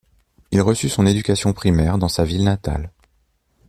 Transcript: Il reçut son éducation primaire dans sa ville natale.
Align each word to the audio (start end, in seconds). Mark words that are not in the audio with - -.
Il 0.49 0.59
reçut 0.61 0.89
son 0.89 1.05
éducation 1.05 1.53
primaire 1.53 1.99
dans 1.99 2.07
sa 2.09 2.23
ville 2.23 2.43
natale. 2.43 2.91